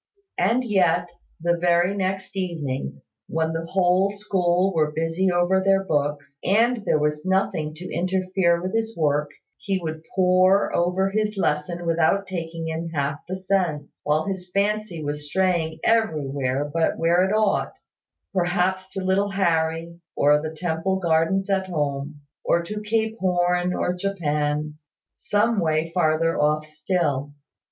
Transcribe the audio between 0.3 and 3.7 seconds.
And yet, the very next evening, when the